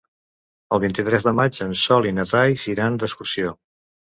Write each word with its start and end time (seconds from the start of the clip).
El 0.77 0.81
vint-i-tres 0.83 1.27
de 1.27 1.33
maig 1.41 1.61
en 1.67 1.75
Sol 1.83 2.09
i 2.13 2.17
na 2.21 2.27
Thaís 2.33 2.67
iran 2.77 2.99
d'excursió. 3.05 3.57